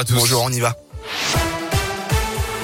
à 0.00 0.04
tous. 0.04 0.14
Bonjour, 0.14 0.42
on 0.42 0.50
y 0.50 0.60
va. 0.60 0.76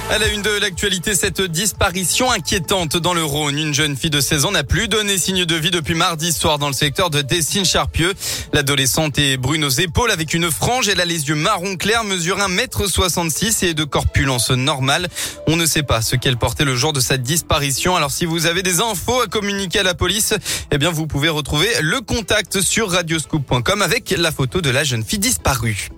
À 0.08 0.18
la 0.18 0.28
une 0.28 0.40
de 0.40 0.50
l'actualité, 0.60 1.16
cette 1.16 1.42
disparition 1.42 2.30
inquiétante 2.30 2.96
dans 2.96 3.12
le 3.12 3.24
Rhône. 3.24 3.58
Une 3.58 3.74
jeune 3.74 3.96
fille 3.96 4.08
de 4.08 4.20
16 4.20 4.44
ans 4.44 4.52
n'a 4.52 4.62
plus 4.62 4.86
donné 4.86 5.18
signe 5.18 5.44
de 5.44 5.54
vie 5.56 5.72
depuis 5.72 5.94
mardi 5.94 6.32
soir 6.32 6.58
dans 6.58 6.68
le 6.68 6.72
secteur 6.72 7.10
de 7.10 7.22
Dessines-Charpieu. 7.22 8.14
L'adolescente 8.52 9.18
est 9.18 9.36
brune 9.36 9.64
aux 9.64 9.68
épaules 9.68 10.12
avec 10.12 10.32
une 10.32 10.50
frange. 10.50 10.88
Elle 10.88 11.00
a 11.00 11.04
les 11.04 11.28
yeux 11.28 11.34
marron 11.34 11.76
clair, 11.76 12.04
mesure 12.04 12.38
1m66 12.38 13.66
et 13.66 13.74
de 13.74 13.84
corpulence 13.84 14.50
normale. 14.50 15.08
On 15.48 15.56
ne 15.56 15.66
sait 15.66 15.82
pas 15.82 16.00
ce 16.00 16.14
qu'elle 16.14 16.38
portait 16.38 16.64
le 16.64 16.76
jour 16.76 16.92
de 16.92 17.00
sa 17.00 17.18
disparition. 17.18 17.96
Alors 17.96 18.12
si 18.12 18.24
vous 18.24 18.46
avez 18.46 18.62
des 18.62 18.80
infos 18.80 19.20
à 19.20 19.26
communiquer 19.26 19.80
à 19.80 19.82
la 19.82 19.94
police, 19.94 20.34
eh 20.70 20.78
bien 20.78 20.90
vous 20.90 21.08
pouvez 21.08 21.28
retrouver 21.28 21.68
le 21.80 22.00
contact 22.00 22.60
sur 22.60 22.92
radioscoop.com 22.92 23.82
avec 23.82 24.14
la 24.16 24.30
photo 24.30 24.60
de 24.62 24.70
la 24.70 24.84
jeune 24.84 25.04
fille 25.04 25.18
disparue. 25.18 25.90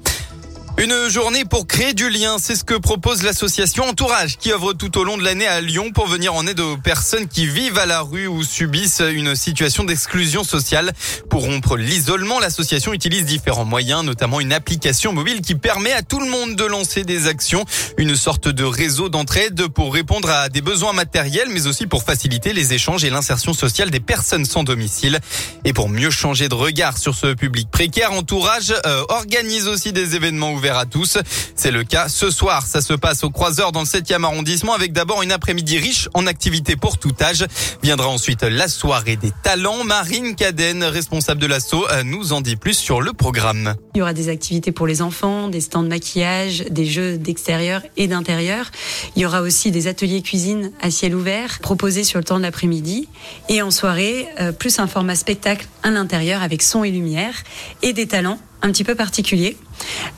Une 0.81 1.09
journée 1.09 1.45
pour 1.45 1.67
créer 1.67 1.93
du 1.93 2.09
lien, 2.09 2.37
c'est 2.39 2.55
ce 2.55 2.63
que 2.63 2.75
propose 2.75 3.25
l'association 3.25 3.83
Entourage 3.83 4.39
qui 4.39 4.53
œuvre 4.53 4.75
tout 4.75 4.97
au 4.97 5.03
long 5.03 5.17
de 5.17 5.25
l'année 5.25 5.49
à 5.49 5.61
Lyon 5.61 5.91
pour 5.93 6.07
venir 6.07 6.35
en 6.35 6.47
aide 6.47 6.61
aux 6.61 6.77
personnes 6.77 7.27
qui 7.27 7.49
vivent 7.49 7.79
à 7.79 7.87
la 7.87 8.01
rue 8.01 8.29
ou 8.29 8.45
subissent 8.45 9.03
une 9.03 9.35
situation 9.35 9.83
d'exclusion 9.83 10.45
sociale. 10.45 10.93
Pour 11.31 11.43
rompre 11.43 11.77
l'isolement, 11.77 12.39
l'association 12.39 12.93
utilise 12.93 13.25
différents 13.25 13.65
moyens, 13.65 14.05
notamment 14.05 14.39
une 14.39 14.53
application 14.53 15.13
mobile 15.13 15.41
qui 15.41 15.57
permet 15.57 15.91
à 15.91 16.03
tout 16.03 16.21
le 16.21 16.31
monde 16.31 16.55
de 16.55 16.65
lancer 16.65 17.03
des 17.03 17.27
actions, 17.27 17.65
une 17.97 18.15
sorte 18.15 18.47
de 18.47 18.63
réseau 18.63 19.09
d'entraide 19.09 19.67
pour 19.67 19.93
répondre 19.93 20.31
à 20.31 20.49
des 20.49 20.61
besoins 20.61 20.93
matériels, 20.93 21.49
mais 21.51 21.67
aussi 21.67 21.89
pour 21.89 22.05
faciliter 22.05 22.53
les 22.53 22.73
échanges 22.73 23.03
et 23.03 23.11
l'insertion 23.11 23.53
sociale 23.53 23.91
des 23.91 23.99
personnes 23.99 24.45
sans 24.45 24.63
domicile. 24.63 25.19
Et 25.65 25.73
pour 25.73 25.89
mieux 25.89 26.11
changer 26.11 26.49
de 26.49 26.55
regard 26.55 26.99
sur 26.99 27.17
ce 27.17 27.35
public 27.35 27.69
précaire, 27.69 28.13
Entourage 28.13 28.73
euh, 28.87 29.03
organise 29.09 29.67
aussi 29.67 29.93
des 29.93 30.15
événements 30.15 30.53
ouverts 30.53 30.68
à 30.77 30.85
tous. 30.85 31.19
C'est 31.55 31.71
le 31.71 31.85
cas 31.85 32.09
ce 32.09 32.31
soir. 32.31 32.67
Ça 32.67 32.81
se 32.81 32.93
passe 32.93 33.25
au 33.25 33.31
Croiseur 33.31 33.73
dans 33.73 33.81
le 33.81 33.87
7e 33.87 34.25
arrondissement 34.25 34.75
avec 34.75 34.93
d'abord 34.93 35.23
une 35.23 35.33
après-midi 35.33 35.79
riche 35.79 36.09
en 36.15 36.27
activités 36.27 36.77
pour 36.77 36.99
tout 36.99 37.15
âge. 37.21 37.47
Viendra 37.83 38.09
ensuite 38.09 38.43
la 38.43 38.69
soirée 38.69 39.17
des 39.17 39.33
talents. 39.43 39.85
Marine 39.85 40.35
Caden, 40.35 40.85
responsable 40.85 41.41
de 41.41 41.47
l'assaut, 41.47 41.87
euh, 41.91 42.03
nous 42.03 42.33
en 42.33 42.41
dit 42.41 42.57
plus 42.57 42.75
sur 42.75 43.01
le 43.01 43.13
programme. 43.13 43.75
Il 43.95 43.99
y 43.99 44.03
aura 44.03 44.13
des 44.13 44.29
activités 44.29 44.73
pour 44.73 44.87
les 44.87 45.03
enfants, 45.03 45.49
des 45.49 45.61
stands 45.61 45.83
de 45.83 45.89
maquillage, 45.89 46.65
des 46.71 46.87
jeux 46.87 47.19
d'extérieur 47.19 47.83
et 47.97 48.09
d'intérieur. 48.09 48.71
Il 49.17 49.23
y 49.23 49.27
aura 49.27 49.43
aussi 49.43 49.71
des 49.71 49.87
ateliers 49.87 50.23
cuisine 50.23 50.73
à 50.81 50.91
ciel 50.91 51.15
ouvert 51.15 51.59
proposés 51.61 52.05
sur 52.05 52.19
le 52.19 52.25
temps 52.25 52.39
de 52.39 52.43
l'après-midi. 52.43 53.09
Et 53.49 53.63
en 53.63 53.71
soirée, 53.71 54.27
euh, 54.41 54.53
plus 54.53 54.79
un 54.79 54.87
format 54.87 55.15
spectacle 55.15 55.67
à 55.83 55.91
l'intérieur 55.91 56.43
avec 56.43 56.63
son 56.63 56.85
et 56.85 56.91
lumière 56.91 57.35
et 57.83 57.93
des 57.93 58.07
talents 58.07 58.39
un 58.63 58.71
petit 58.71 58.85
peu 58.85 58.95
particuliers. 58.95 59.57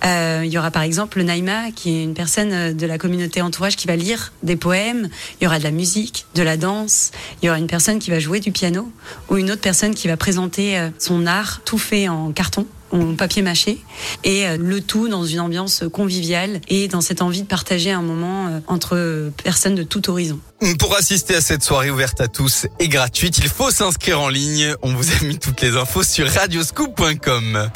Euh, 0.04 0.42
il 0.44 0.50
y 0.50 0.58
aura 0.58 0.70
par 0.70 0.82
exemple 0.82 1.22
Naïma, 1.22 1.70
qui 1.72 1.98
est 1.98 2.04
une 2.04 2.14
personne 2.14 2.52
euh, 2.52 2.72
de 2.72 2.86
la 2.86 2.98
communauté 2.98 3.42
entourage 3.42 3.76
qui 3.76 3.86
va 3.86 3.96
lire 3.96 4.32
des 4.42 4.56
poèmes. 4.56 5.08
Il 5.40 5.44
y 5.44 5.46
aura 5.46 5.58
de 5.58 5.64
la 5.64 5.70
musique, 5.70 6.26
de 6.34 6.42
la 6.42 6.56
danse. 6.56 7.10
Il 7.42 7.46
y 7.46 7.48
aura 7.48 7.58
une 7.58 7.66
personne 7.66 7.98
qui 7.98 8.10
va 8.10 8.18
jouer 8.18 8.40
du 8.40 8.52
piano 8.52 8.90
ou 9.28 9.36
une 9.36 9.50
autre 9.50 9.60
personne 9.60 9.94
qui 9.94 10.08
va 10.08 10.16
présenter 10.16 10.78
euh, 10.78 10.88
son 10.98 11.26
art 11.26 11.60
tout 11.64 11.78
fait 11.78 12.08
en 12.08 12.32
carton 12.32 12.66
en 12.92 13.14
papier 13.14 13.40
mâché 13.42 13.78
et 14.24 14.56
le 14.56 14.80
tout 14.80 15.06
dans 15.06 15.24
une 15.24 15.38
ambiance 15.38 15.84
conviviale 15.92 16.60
et 16.66 16.88
dans 16.88 17.00
cette 17.00 17.22
envie 17.22 17.42
de 17.42 17.46
partager 17.46 17.92
un 17.92 18.02
moment 18.02 18.60
entre 18.66 19.30
personnes 19.44 19.76
de 19.76 19.84
tout 19.84 20.10
horizon. 20.10 20.40
Pour 20.80 20.96
assister 20.96 21.36
à 21.36 21.40
cette 21.40 21.62
soirée 21.62 21.92
ouverte 21.92 22.20
à 22.20 22.26
tous 22.26 22.66
et 22.80 22.88
gratuite, 22.88 23.38
il 23.38 23.48
faut 23.48 23.70
s'inscrire 23.70 24.20
en 24.20 24.28
ligne. 24.28 24.74
On 24.82 24.92
vous 24.92 25.08
a 25.08 25.24
mis 25.24 25.38
toutes 25.38 25.60
les 25.60 25.76
infos 25.76 26.02
sur 26.02 26.28
radioscoop.com. 26.28 27.70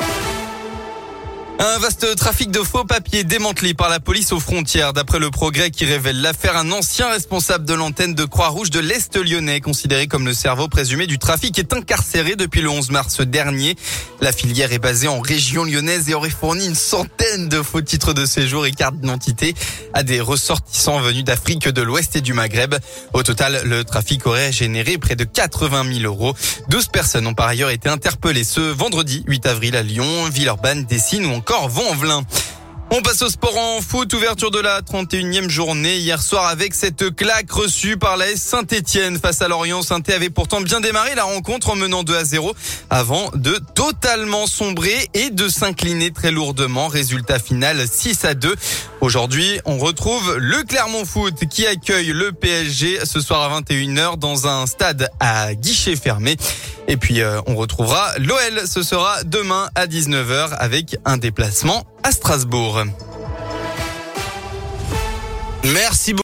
Un 1.61 1.79
vaste 1.79 2.17
trafic 2.17 2.51
de 2.51 2.59
faux 2.59 2.85
papiers 2.85 3.23
démantelé 3.23 3.75
par 3.75 3.89
la 3.89 4.01
police 4.01 4.33
aux 4.33 4.41
frontières. 4.41 4.93
D'après 4.93 5.21
le 5.21 5.31
progrès 5.31 5.71
qui 5.71 5.85
révèle 5.85 6.21
l'affaire, 6.21 6.57
un 6.57 6.73
ancien 6.73 7.09
responsable 7.09 7.65
de 7.65 7.75
l'antenne 7.75 8.13
de 8.15 8.25
Croix-Rouge 8.25 8.71
de 8.71 8.81
l'Est 8.81 9.17
lyonnais, 9.17 9.61
considéré 9.61 10.09
comme 10.09 10.27
le 10.27 10.35
cerveau 10.35 10.67
présumé 10.67 11.07
du 11.07 11.19
trafic, 11.21 11.57
est 11.61 11.73
incarcéré 11.73 12.35
depuis 12.35 12.61
le 12.61 12.71
11 12.71 12.91
mars 12.91 13.21
dernier. 13.21 13.77
La 14.21 14.33
filière 14.33 14.73
est 14.73 14.81
basée 14.81 15.07
en 15.07 15.21
région 15.21 15.63
lyonnaise 15.63 16.11
et 16.11 16.15
aurait 16.15 16.29
fourni 16.29 16.67
une 16.67 16.75
centaine 16.75 17.49
de 17.49 17.63
faux 17.63 17.83
titres 17.83 18.15
de 18.15 18.27
séjour 18.27 18.67
et 18.67 18.73
cartes 18.73 18.97
d'identité 18.97 19.55
à 19.93 20.03
des 20.03 20.21
ressortissants 20.21 21.01
venus 21.01 21.23
d'Afrique 21.23 21.69
de 21.69 21.83
l'Ouest 21.83 22.17
et 22.17 22.21
du 22.21 22.33
Maghreb. 22.33 22.75
Au 23.13 23.23
total, 23.23 23.63
le 23.65 23.85
trafic 23.85 24.27
aurait 24.27 24.51
généré 24.51 24.99
près 24.99 25.15
de 25.15 25.25
80 25.25 25.85
000 26.01 26.05
euros. 26.05 26.35
12 26.69 26.89
personnes 26.89 27.29
ont 27.29 27.35
par 27.35 27.47
ailleurs 27.47 27.71
été 27.71 27.89
interpellées 27.89 28.45
ce 28.45 28.61
vendredi 28.61 29.23
8 29.29 29.47
avril 29.47 29.77
à 29.77 29.83
Lyon, 29.83 30.29
Villeurbanne, 30.33 30.85
Dessines 30.85 31.27
ou 31.27 31.31
encore 31.31 31.44
encore 31.45 31.69
Vent-en-Velin. 31.69 32.23
On 32.91 33.03
passe 33.03 33.21
au 33.21 33.29
sport 33.29 33.59
en 33.59 33.83
foot, 33.83 34.15
ouverture 34.15 34.51
de 34.51 34.61
la 34.61 34.81
31e 34.81 35.51
journée 35.51 35.99
hier 35.99 36.23
soir 36.23 36.47
avec 36.47 36.75
cette 36.75 37.15
claque 37.15 37.51
reçue 37.51 37.99
par 37.99 38.17
la 38.17 38.31
S 38.31 38.41
Saint-Etienne 38.41 39.19
face 39.19 39.43
à 39.43 39.49
Lorient. 39.49 39.83
saint 39.83 40.01
avait 40.09 40.31
pourtant 40.31 40.63
bien 40.63 40.81
démarré 40.81 41.15
la 41.15 41.25
rencontre 41.25 41.69
en 41.69 41.77
menant 41.77 42.03
2 42.03 42.17
à 42.17 42.25
0 42.25 42.55
avant 42.89 43.31
de 43.35 43.61
totalement 43.75 44.47
sombrer 44.47 45.11
et 45.13 45.29
de 45.29 45.49
s'incliner 45.49 46.13
très 46.13 46.31
lourdement. 46.31 46.89
Résultat 46.89 47.39
final 47.39 47.87
6 47.87 48.25
à 48.25 48.33
2. 48.33 48.55
Aujourd'hui, 49.05 49.61
on 49.67 49.77
retrouve 49.77 50.39
le 50.39 50.63
Clermont 50.63 51.05
Foot 51.05 51.47
qui 51.51 51.67
accueille 51.67 52.07
le 52.07 52.33
PSG 52.33 53.05
ce 53.05 53.21
soir 53.21 53.43
à 53.43 53.61
21h 53.61 54.17
dans 54.17 54.47
un 54.47 54.67
stade 54.67 55.11
à 55.21 55.55
guichet 55.55 55.95
fermé. 55.95 56.39
Et 56.89 56.97
puis 56.97 57.21
euh, 57.21 57.39
on 57.47 57.55
retrouvera 57.55 58.17
l'OL, 58.17 58.67
ce 58.67 58.83
sera 58.83 59.23
demain 59.25 59.69
à 59.75 59.87
19h 59.87 60.55
avec 60.55 60.97
un 61.05 61.19
déplacement 61.19 61.85
à 62.03 62.13
Strasbourg. 62.13 62.85
Merci 65.65 66.13
beaucoup. 66.13 66.13